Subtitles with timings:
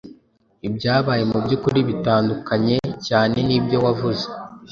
[0.67, 2.75] Ibyabaye mubyukuri bitandukae
[3.07, 4.25] cyane nibyo wavuze.